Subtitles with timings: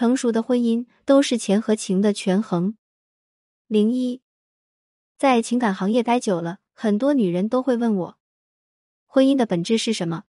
[0.00, 2.74] 成熟的婚姻都是钱和情的权衡。
[3.66, 4.22] 零一，
[5.18, 8.18] 在情感行业待久了，很多女人都会问我，
[9.06, 10.24] 婚姻的本质是什么？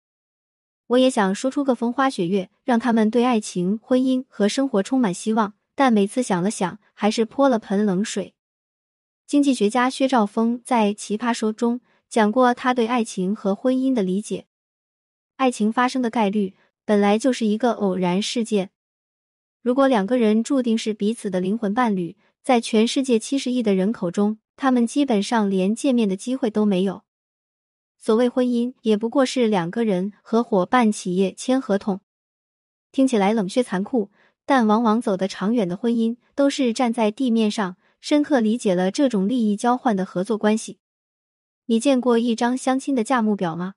[0.88, 8.34] 我也想说出个风花雪月，让他们对爱情、婚姻和生活充满希望，但每次想了想，还是泼了盆冷水。
[9.28, 11.80] 经济学家薛兆丰在《奇葩说》中
[12.10, 14.48] 讲过他对爱情和婚姻的理解：
[15.36, 18.72] 爱情发生的概率本来就是一个偶然事件。
[19.62, 27.04] 如果两个人注定是彼此的灵魂伴侣，在全世界七十亿的人口中，他们基本上连见面的机会都没有。
[27.98, 32.00] 所谓婚姻，也不过是两个人合伙办企业、签合同。
[32.94, 34.10] 听起来冷血残酷，
[34.46, 40.80] 但往往走得长远的婚姻，都是站在地面上，深刻理解了这种利益交换的合作关系。
[41.66, 43.74] 你见过一张相亲的价目表吗？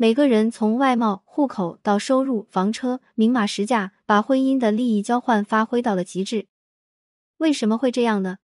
[0.00, 6.46] 每个人从外貌、户口到收入、房车，明码实价，把婚姻的利益交换发挥到了极致。
[7.36, 8.38] 为什么会这样呢？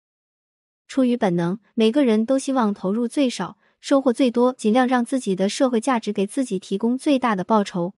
[0.86, 3.58] 出于本能，每个人都希望投入最少。
[3.80, 7.94] 收获最多，尽量让自己的社会价值给自己提供最大的报酬。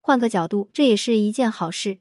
[0.00, 1.98] 换个角度，这也是一件好事。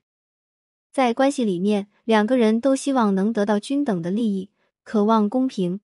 [0.92, 4.52] 在关系里面，两个人都希望能得到均等的利益，
[4.84, 5.82] 渴望公平。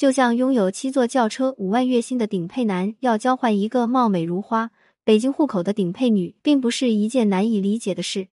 [0.00, 4.70] 就像拥有七座轿车、五万月薪的顶配男要交换一个貌美如花、
[5.04, 8.28] 北京户口的顶配女，并不是一件难以理解的事。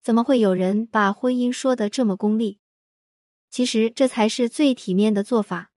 [0.00, 2.60] 怎么会有人把婚姻说的这么功利？
[3.50, 5.72] 其实这才是最体面的做法。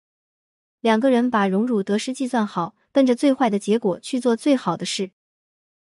[0.82, 5.12] 两个人把荣辱得失计算好，奔着最坏的结果去做最好的事。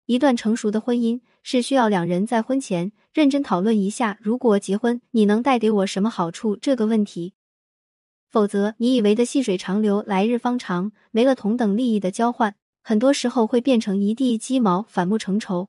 [0.07, 7.35] 一段成熟的婚姻是需要两人在婚前认真讨论一下，如果结婚，你能带给我什么好处这个问题。
[8.35, 15.69] 否则，你以为的细水长流、来日方长，没了同等利益的交换，很多时候会变成一地鸡毛，反目成仇。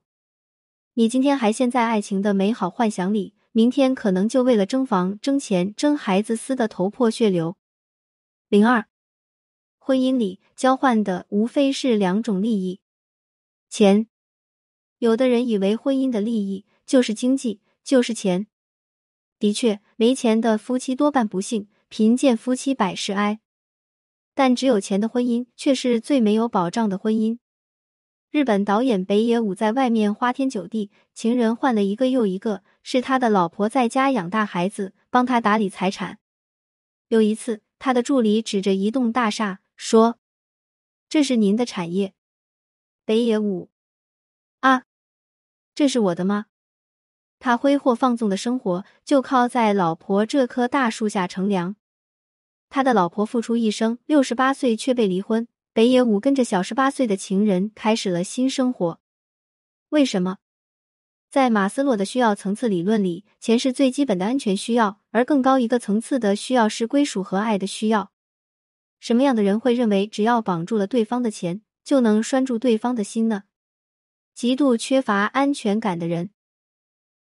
[0.95, 7.55] 你今天还陷在爱情的美好幻想里，明天可能就为了争房、争钱、争孩子撕得头破血流。
[8.49, 8.87] 零二。
[9.77, 12.79] 婚姻里交换的无非是两种利益，
[13.69, 14.07] 钱。
[14.97, 18.47] 有的人以为婚姻的利益就是经济，就是钱。
[19.37, 23.39] 的确，没钱的夫妻多半不幸，贫贱夫妻百事哀。
[24.33, 27.37] 但只有钱的婚姻却是最没有保障的婚姻。
[28.31, 36.19] 日本导演北野武在外面花天酒地，情人换了一个又一个，是他的老婆在家养大孩子，帮他打理财产。
[37.07, 39.61] 有一次，他的助理指着一栋大厦。
[39.77, 40.19] 说
[41.09, 42.13] ：“这是您的产业，
[43.03, 43.69] 北野武
[44.61, 44.83] 啊，
[45.75, 46.45] 这是我的吗？”
[47.39, 51.75] 他挥霍放纵的生活就靠在老婆这棵大树下乘凉。
[52.69, 55.47] 他的老婆付出一生，六十八岁却被离婚。
[55.73, 58.99] 北野武跟着小十八岁的情人开始了新生活。
[59.89, 60.37] 为什么？
[61.29, 68.11] 在马斯洛的需要层次理论里，钱是最基本的安全需要，而更高一个层次的需要是归属和爱的需要。
[69.01, 73.43] 什么样的人会认为只要绑住了对方的钱就能拴住对方的心呢？
[74.33, 76.29] 极度缺乏安全感的人，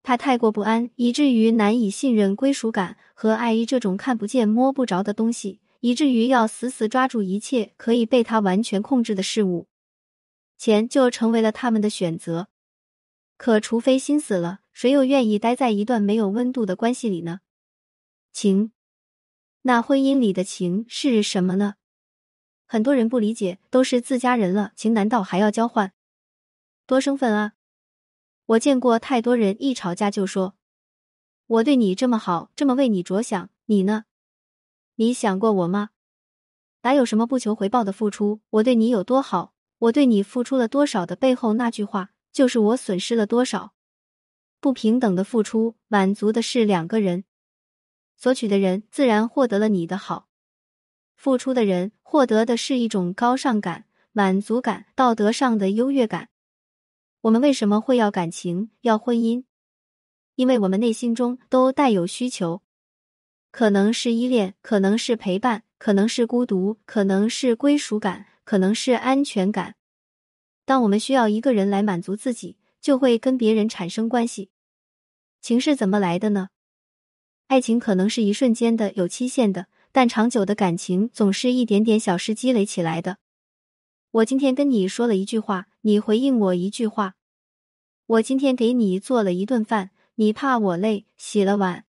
[0.03, 9.67] 他太过不安，以至于难以信任归属感和爱意这种看不见摸不着的东西，以至于要死死抓住一切可以被他完全控制的事物，
[10.57, 12.49] 钱就成为了他们的选择。
[13.37, 17.39] 可除非心死了，谁又愿意待在一段没有温度的关系里呢？
[18.31, 18.71] 情。
[19.63, 21.75] 那婚姻里的情是什么呢？
[22.65, 25.93] 很多人不理解，都是自家人了，情难道还要交换？
[26.85, 27.53] 多生分啊！
[28.45, 30.55] 我见过太多人一吵架就说
[31.47, 34.03] ：“我对你这么好，这么为你着想，你呢？
[34.95, 35.91] 你想过我吗？
[36.81, 38.41] 哪有什么不求回报的付出？
[38.49, 43.73] 我对你有多好，我对你付出了多少的背后那句话，就是我损失了多少。
[44.59, 47.23] 不平等的付出，满足的是两个人。”
[48.17, 50.27] 索取的人自然获得了你的好，
[51.15, 56.29] 付出的人获得的是一种高尚感、满足感、道德上的优越感。
[57.23, 59.45] 我们为什么会要感情、要婚姻？
[60.35, 62.61] 因为我们内心中都带有需求，
[63.49, 69.75] 可能是依恋，可能是陪伴，可能是孤独，可能是归属感，可能是安全感。
[70.65, 74.49] 当我们需要一个人来满足自己，就会跟别人产生关系。
[75.39, 76.49] 情是怎么来的呢？
[77.47, 83.19] 爱情可能是一瞬间的、有期限的，但长久的感情总是一点点小事积累起来的。
[84.13, 87.15] 我今天跟你说了一句话，你回应我一句话。
[88.05, 91.85] 我今天给你做了一顿饭，你怕我累，洗了碗。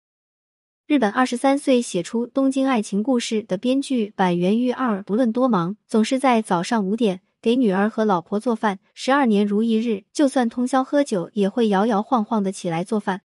[0.88, 13.24] 日本二十三岁写出《东京爱情故事》的编剧板垣裕二，不论多忙，总是在早上五点给女儿和老婆做饭，十二年如一日，就算通宵喝酒，也会摇摇晃晃的起来做饭。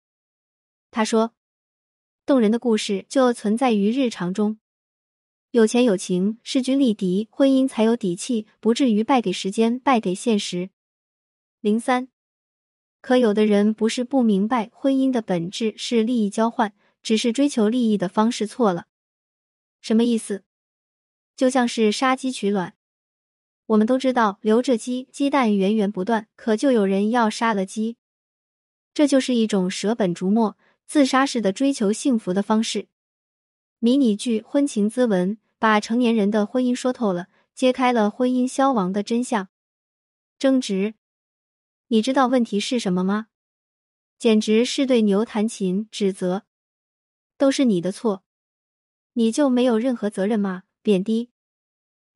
[0.91, 1.35] 他说，
[2.27, 4.59] 动人的故事就存在于日常中。
[5.59, 10.71] 有钱有情，势均力敌，婚姻才有底气，不至于败给时间，败给现实。
[11.61, 12.07] 零三，
[13.01, 16.73] 可有的人不是不明白婚姻的本质是利益交换，
[17.03, 18.87] 只是追求利益的方式错了。
[19.81, 20.45] 什么意思？
[21.35, 22.75] 就像是杀鸡取卵。
[23.67, 27.97] 我们都知道，留着鸡，鸡蛋源源不断，可就有人要杀了鸡。
[28.95, 30.57] 这就是一种舍本逐末、
[30.87, 32.87] 自杀式的追求幸福的方式。
[33.81, 39.49] 迷你剧《婚情咨文》把成年人的婚姻说透了，揭开了婚姻消亡的真相。
[40.39, 40.95] 争执，
[41.89, 43.27] 你知道问题是什么吗？
[44.19, 46.45] 简直是对牛弹琴，指责，
[47.37, 48.23] 都是你的错，
[49.15, 50.65] 你就没有任何责任吗？
[50.83, 51.31] 贬低，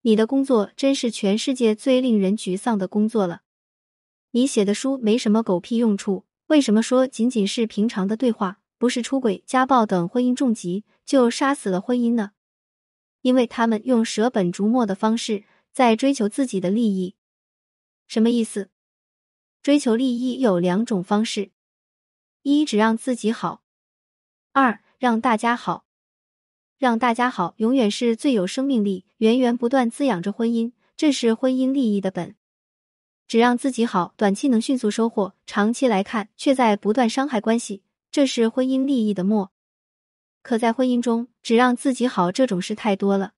[0.03, 3.43] 你的工作真是全世界最令人沮丧的工作了。
[4.31, 8.61] 你写的书没什么狗屁用处，为什么说仅仅是平常的对话？
[8.79, 12.33] 不是出轨、家暴等婚姻重疾，就杀死了婚姻呢？
[13.23, 17.15] 因为他们用舍本逐末的方式在追求自己的利益。
[18.07, 18.69] 什么意思？
[19.63, 21.51] 追求利益有两种方式：
[22.43, 23.63] 一只让自己好，
[24.53, 25.87] 二让大家好。
[26.79, 32.35] 让大家好，永远是最有生命力、源源不断滋养着婚姻，这是婚姻利益的本。
[33.29, 37.85] 只让自己好，短期能迅速收获，长期来看却在不断伤害关系。
[38.11, 39.53] 这是婚姻利益的末，
[40.43, 43.33] 可在婚姻中，只让自己好这种事太多了。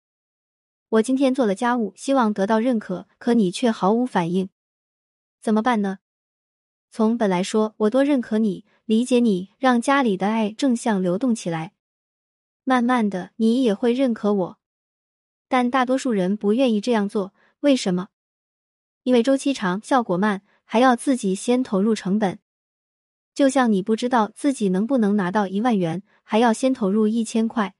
[0.88, 4.48] 我今天做了家务，希望得到认可，可你却毫无反应，
[5.40, 5.98] 怎么办呢？
[6.90, 11.72] 从本来说，我多认可你，理解你，让家里的爱正向流动起来，
[12.62, 14.58] 慢慢的，你也会认可我。
[15.48, 18.08] 但大多数人不愿意这样做，为什么？
[19.02, 22.38] 因为周期长，效果慢，还要自己先投入成本。
[23.34, 27.74] 就像你不知道自己能不能拿到一万元，还要先投入一千块。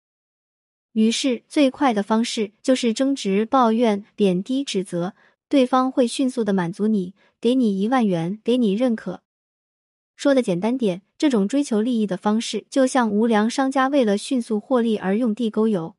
[0.93, 5.15] 于是最快的方式就是争执、抱怨、贬低、指责，
[5.49, 9.23] 对方会迅速的满足你，给你一万元，给你认可。
[10.17, 15.97] 说的简单点，这种追求利益的方式，就像无良商家为了迅速获利而用地沟油，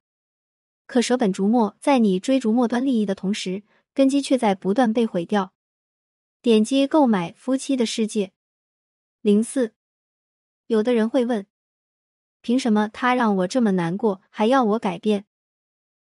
[0.87, 3.63] 可舍本逐末，在你追逐末端利益的同时，
[3.93, 5.51] 根基却在不断被毁掉。
[6.41, 8.27] 点击购买《夫妻的世界》。
[9.25, 9.73] 零四，
[10.67, 11.47] 有的人会问，
[12.41, 15.25] 凭什么他让我这么难过，还要我改变？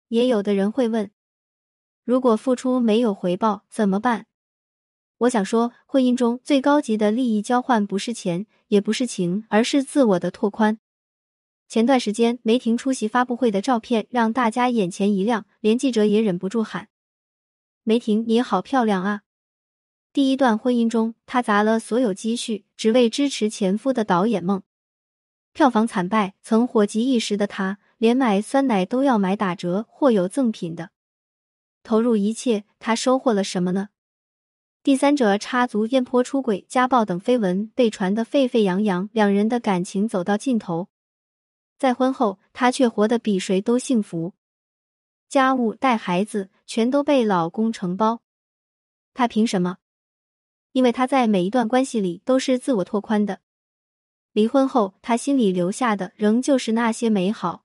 [0.09, 1.11] 也有的人会问，
[2.05, 4.27] 如果付出没有回报怎么办？
[5.17, 10.79] 我想说，婚姻中最高级的利益交换不是钱，也不是情，而是自我的拓宽。
[11.67, 16.91] 前段时间梅婷出席发布会的照片让大家眼前一亮，连记者也忍不住喊
[17.83, 19.23] ：“梅婷，你好漂亮啊！”
[20.17, 24.63] 第一段婚姻中，他砸了所有积蓄，只为支持前夫的导演梦。
[25.53, 30.89] 票房惨败，曾火极一时的他，连买酸奶都要买打折或有赠品的。
[31.83, 33.91] 投入一切，他收获了什么呢？
[34.83, 40.89] 第三者插足烟坡出轨、家暴等绯闻被传得沸沸扬扬，两人的感情走到尽头。
[41.79, 44.33] 再婚后，他却活得比谁都幸福，
[45.29, 48.23] 家务、带孩子全都被老公承包。
[49.13, 49.77] 他凭什么？
[50.77, 53.41] 因为他在每一段关系里都是自我拓宽的，
[54.33, 57.65] 离婚后他心里留下的仍旧是那些美好，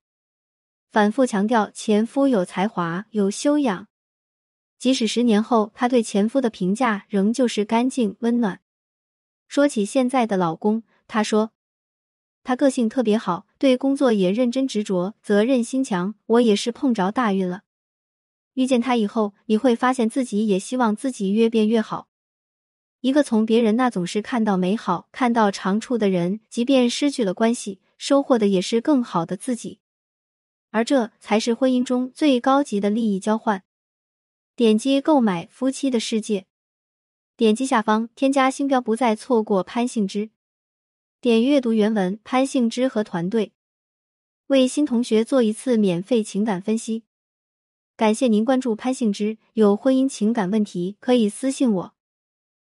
[0.93, 3.89] 反复强调前夫有才华、有修养，
[4.79, 8.61] 即使十年后他对前夫的评价仍旧是干净温暖。
[9.49, 11.51] 说起现在的老公，他说
[12.45, 16.15] 他个性特别好，对工作也认真执着，责任心强。
[16.27, 17.63] 我也是碰着大运了，
[18.53, 22.07] 遇见他以后，你会发现自己也希望自己越变越好。
[23.01, 29.79] 一个从别人那总是看到美好、看到长处的人，即便失去了关系，收获的也是更好的自己，
[30.69, 33.63] 而这才是婚姻中最高级的利益交换。
[34.55, 36.41] 点击购买《夫妻的世界》，
[37.35, 40.29] 点击下方添加星标，不再错过潘幸之。
[41.19, 43.53] 点阅读原文，潘幸之和团队
[44.47, 47.03] 为新同学做一次免费情感分析。
[47.97, 51.93] 感谢您关注潘幸之，有婚姻情感问题可以私信我。